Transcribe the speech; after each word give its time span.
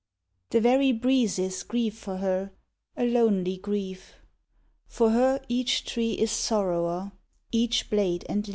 The 0.49 0.59
very 0.59 0.91
breezes 0.93 1.61
grieve 1.61 1.93
for 1.93 2.17
her, 2.17 2.53
A 2.97 3.05
lonely 3.05 3.57
grief; 3.57 4.15
For 4.87 5.11
her 5.11 5.39
each 5.47 5.85
tree 5.85 6.13
is 6.13 6.31
sorrower, 6.31 7.11
Each 7.51 7.87
blade 7.87 8.25
and 8.27 8.47
leaf. 8.47 8.49